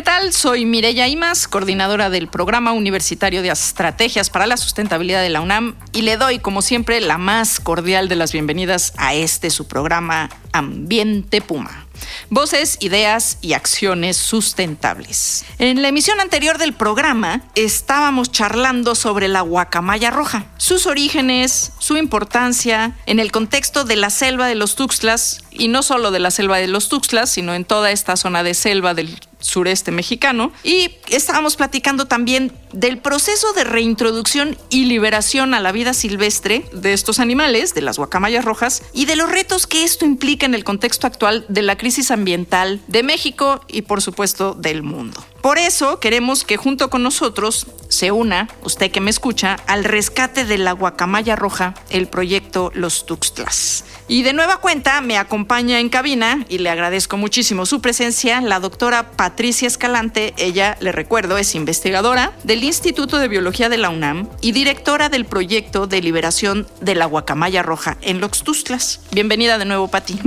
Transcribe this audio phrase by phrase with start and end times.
[0.00, 0.32] ¿Qué tal?
[0.32, 5.74] Soy Mireya Imas, coordinadora del Programa Universitario de Estrategias para la Sustentabilidad de la UNAM
[5.92, 10.30] y le doy, como siempre, la más cordial de las bienvenidas a este su programa
[10.54, 11.86] Ambiente Puma.
[12.28, 15.44] Voces, ideas y acciones sustentables.
[15.58, 21.96] En la emisión anterior del programa estábamos charlando sobre la guacamaya roja, sus orígenes, su
[21.96, 26.30] importancia en el contexto de la selva de los Tuxtlas y no solo de la
[26.30, 30.52] selva de los Tuxtlas, sino en toda esta zona de selva del sureste mexicano.
[30.62, 36.92] Y estábamos platicando también del proceso de reintroducción y liberación a la vida silvestre de
[36.92, 40.64] estos animales, de las guacamayas rojas, y de los retos que esto implica en el
[40.64, 45.24] contexto actual de la crisis ambiental de México y por supuesto del mundo.
[45.40, 50.44] Por eso queremos que junto con nosotros se una, usted que me escucha, al rescate
[50.44, 53.84] de la guacamaya roja, el proyecto Los Tuxtlas.
[54.06, 58.60] Y de nueva cuenta me acompaña en cabina y le agradezco muchísimo su presencia la
[58.60, 60.34] doctora Patricia Escalante.
[60.36, 65.24] Ella, le recuerdo, es investigadora del Instituto de Biología de la UNAM y directora del
[65.24, 69.00] proyecto de liberación de la guacamaya roja en Los Tuxtlas.
[69.12, 70.18] Bienvenida de nuevo, Pati.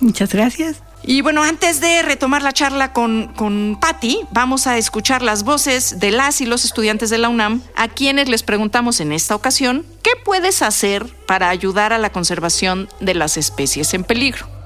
[0.00, 0.87] Muchas gracias.
[1.02, 6.00] Y bueno, antes de retomar la charla con, con Patti, vamos a escuchar las voces
[6.00, 9.86] de las y los estudiantes de la UNAM, a quienes les preguntamos en esta ocasión,
[10.02, 14.57] ¿qué puedes hacer para ayudar a la conservación de las especies en peligro?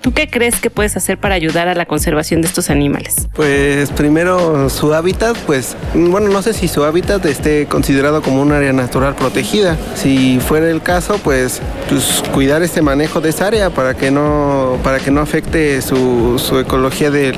[0.00, 3.28] ¿Tú qué crees que puedes hacer para ayudar a la conservación de estos animales?
[3.34, 8.52] Pues primero su hábitat, pues bueno, no sé si su hábitat esté considerado como un
[8.52, 9.76] área natural protegida.
[9.96, 14.78] Si fuera el caso, pues, pues cuidar este manejo de esa área para que no,
[14.84, 17.36] para que no afecte su, su ecología del,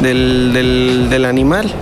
[0.00, 1.72] del, del, del animal.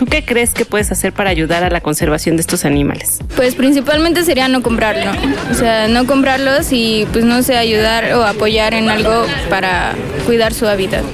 [0.00, 3.18] ¿Tú qué crees que puedes hacer para ayudar a la conservación de estos animales?
[3.36, 5.10] Pues principalmente sería no comprarlo,
[5.50, 9.92] o sea, no comprarlos y pues no sé, ayudar o apoyar en algo para
[10.24, 11.04] cuidar su hábitat.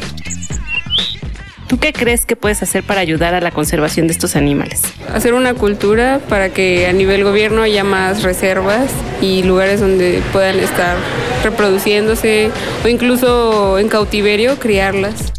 [1.67, 4.83] ¿Tú qué crees que puedes hacer para ayudar a la conservación de estos animales?
[5.13, 10.61] Hacer una cultura para que a nivel gobierno haya más reservas y lugares donde puedan
[10.61, 10.97] estar
[11.43, 12.53] reproduciéndose
[12.85, 15.33] o incluso en cautiverio criarlas.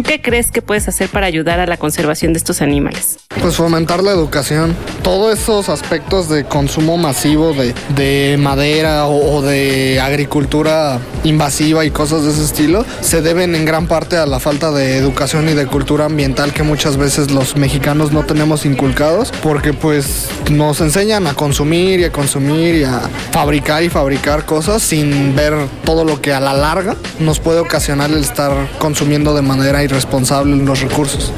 [0.00, 3.18] ¿Tú qué crees que puedes hacer para ayudar a la conservación de estos animales?
[3.42, 4.74] Pues fomentar la educación.
[5.02, 11.90] Todos esos aspectos de consumo masivo de, de madera o, o, de agricultura invasiva y
[11.90, 15.52] cosas de ese estilo se deben en gran parte a la falta de educación y
[15.52, 21.26] de cultura ambiental que muchas veces los mexicanos no tenemos inculcados porque pues nos enseñan
[21.26, 23.02] a consumir y a consumir y a
[23.32, 28.10] fabricar y fabricar cosas sin ver todo lo que a la larga nos puede ocasionar
[28.10, 31.32] el estar consumiendo de manera irresponsable los recursos.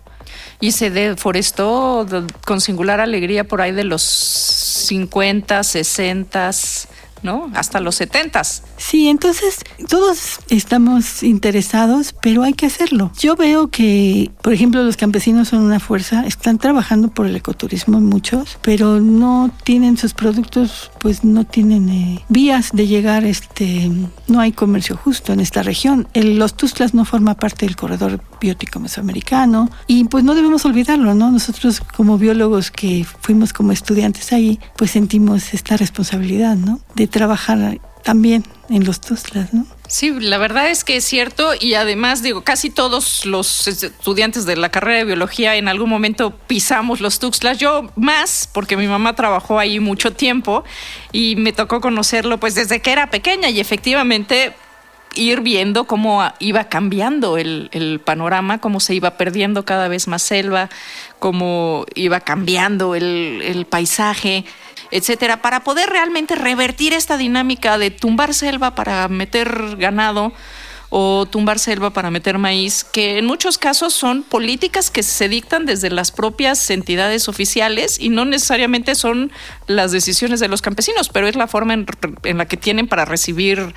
[0.61, 2.07] Y se deforestó
[2.47, 6.51] con singular alegría por ahí de los 50, 60
[7.25, 7.51] ¿no?
[7.55, 8.63] Hasta los setentas.
[8.77, 13.11] Sí, entonces todos estamos interesados, pero hay que hacerlo.
[13.19, 18.01] Yo veo que, por ejemplo, los campesinos son una fuerza, están trabajando por el ecoturismo
[18.01, 23.91] muchos, pero no tienen sus productos, pues no tienen eh, vías de llegar, este,
[24.29, 26.07] no hay comercio justo en esta región.
[26.15, 31.31] los Tuzlas no forma parte del corredor biótico mesoamericano y pues no debemos olvidarlo, ¿no?
[31.31, 36.81] Nosotros como biólogos que fuimos como estudiantes ahí, pues sentimos esta responsabilidad, ¿no?
[36.95, 39.65] De trabajar también en los Tuzlas, ¿no?
[39.87, 44.57] Sí, la verdad es que es cierto y además digo, casi todos los estudiantes de
[44.57, 49.15] la carrera de biología en algún momento pisamos los Tuxtlas, yo más porque mi mamá
[49.15, 50.65] trabajó ahí mucho tiempo
[51.13, 54.53] y me tocó conocerlo pues desde que era pequeña y efectivamente
[55.15, 60.69] ir viendo cómo iba cambiando el, panorama, cómo se iba perdiendo cada vez más selva,
[61.21, 64.45] cómo iba cambiando el paisaje
[64.91, 70.33] etcétera, para poder realmente revertir esta dinámica de tumbar selva para meter ganado
[70.97, 75.67] o tumbar selva para meter maíz, que en muchos casos son políticas que se dictan
[75.67, 79.33] desde las propias entidades oficiales y no necesariamente son
[79.67, 81.87] las decisiones de los campesinos, pero es la forma en,
[82.23, 83.75] en la que tienen para recibir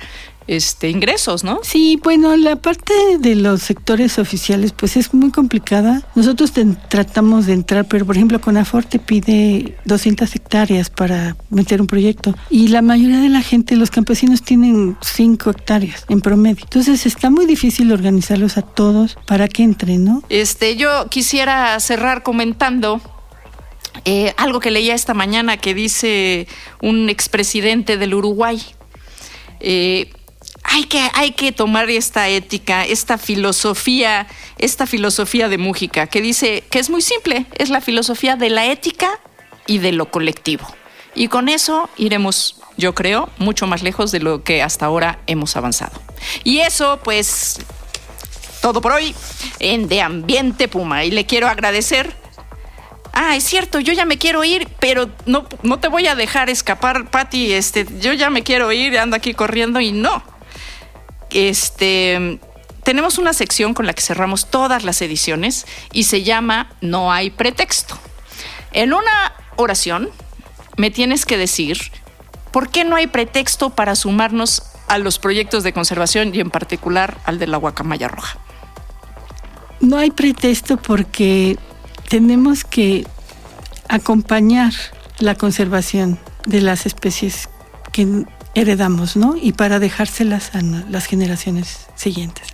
[0.48, 1.60] este, ingresos, ¿no?
[1.62, 6.02] Sí, bueno, la parte de los sectores oficiales pues es muy complicada.
[6.14, 6.52] Nosotros
[6.88, 12.34] tratamos de entrar, pero por ejemplo Conafor te pide 200 hectáreas para meter un proyecto
[12.50, 16.64] y la mayoría de la gente, los campesinos tienen 5 hectáreas en promedio.
[16.64, 20.22] Entonces está muy difícil organizarlos a todos para que entren, ¿no?
[20.30, 23.02] Este, yo quisiera cerrar comentando
[24.06, 26.48] eh, algo que leía esta mañana que dice
[26.80, 28.62] un expresidente del Uruguay.
[29.60, 30.10] Eh,
[30.70, 34.26] hay que, hay que tomar esta ética, esta filosofía,
[34.58, 38.66] esta filosofía de Mújica, que dice que es muy simple, es la filosofía de la
[38.66, 39.18] ética
[39.66, 40.66] y de lo colectivo.
[41.14, 45.56] Y con eso iremos, yo creo, mucho más lejos de lo que hasta ahora hemos
[45.56, 46.00] avanzado.
[46.44, 47.60] Y eso, pues,
[48.60, 49.14] todo por hoy
[49.60, 51.04] en De Ambiente Puma.
[51.04, 52.14] Y le quiero agradecer.
[53.12, 56.50] Ah, es cierto, yo ya me quiero ir, pero no, no te voy a dejar
[56.50, 57.52] escapar, Patti.
[57.52, 60.22] Este, yo ya me quiero ir, ando aquí corriendo y no
[61.30, 62.40] este,
[62.82, 67.30] tenemos una sección con la que cerramos todas las ediciones y se llama No hay
[67.30, 67.98] pretexto.
[68.72, 70.10] En una oración
[70.76, 71.78] me tienes que decir
[72.52, 77.18] por qué no hay pretexto para sumarnos a los proyectos de conservación y en particular
[77.24, 78.38] al de la guacamaya roja.
[79.80, 81.56] No hay pretexto porque
[82.08, 83.06] tenemos que
[83.88, 84.72] acompañar
[85.18, 87.48] la conservación de las especies
[87.92, 88.24] que
[88.58, 89.36] heredamos, ¿no?
[89.40, 92.48] Y para dejárselas a las generaciones siguientes.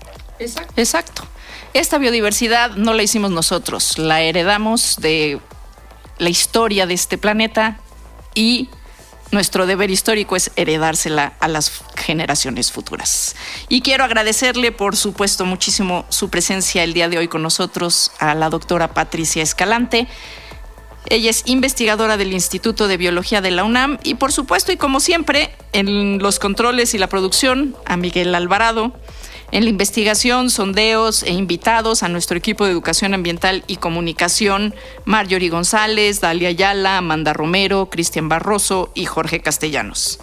[0.76, 1.26] Exacto.
[1.72, 5.40] Esta biodiversidad no la hicimos nosotros, la heredamos de
[6.18, 7.78] la historia de este planeta
[8.34, 8.68] y
[9.32, 13.34] nuestro deber histórico es heredársela a las generaciones futuras.
[13.68, 18.34] Y quiero agradecerle, por supuesto, muchísimo su presencia el día de hoy con nosotros a
[18.34, 20.06] la doctora Patricia Escalante.
[21.06, 25.00] Ella es investigadora del Instituto de Biología de la UNAM y por supuesto y como
[25.00, 28.92] siempre en los controles y la producción a Miguel Alvarado,
[29.52, 35.50] en la investigación, sondeos e invitados a nuestro equipo de educación ambiental y comunicación, Marjorie
[35.50, 40.18] González, Dalia Ayala, Amanda Romero, Cristian Barroso y Jorge Castellanos.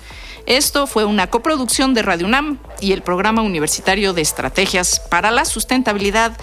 [0.47, 5.45] Esto fue una coproducción de Radio UNAM y el Programa Universitario de Estrategias para la
[5.45, 6.35] Sustentabilidad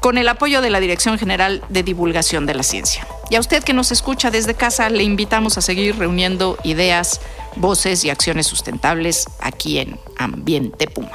[0.00, 3.06] con el apoyo de la Dirección General de Divulgación de la Ciencia.
[3.30, 7.20] Y a usted que nos escucha desde casa, le invitamos a seguir reuniendo ideas,
[7.56, 11.12] voces y acciones sustentables aquí en Ambiente Puma.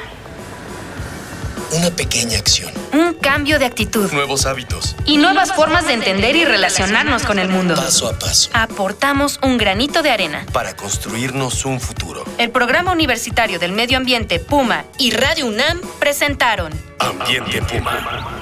[1.71, 2.71] Una pequeña acción.
[2.93, 4.11] Un cambio de actitud.
[4.11, 4.95] Nuevos hábitos.
[5.05, 7.75] Y nuevas formas de entender y relacionarnos con el mundo.
[7.75, 8.49] Paso a paso.
[8.53, 10.45] Aportamos un granito de arena.
[10.53, 12.23] Para construirnos un futuro.
[12.37, 18.34] El Programa Universitario del Medio Ambiente Puma y Radio UNAM presentaron Ambiente Puma.